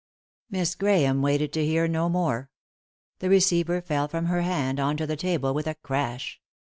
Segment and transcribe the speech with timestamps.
[0.49, 2.49] Miss Grahame waited to hear no more.
[3.19, 6.41] The re ceiver felt from her band on to the table with a crash.